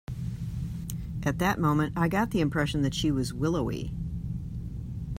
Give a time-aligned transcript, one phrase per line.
[1.21, 3.91] At that moment I got the impression that she was willowy.